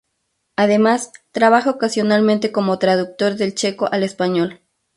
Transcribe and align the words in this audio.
Además, 0.57 1.11
trabaja 1.31 1.69
ocasionalmente 1.69 2.51
como 2.51 2.79
traductor 2.79 3.35
del 3.35 3.53
checo 3.53 3.87
al 3.93 4.01
español. 4.01 4.59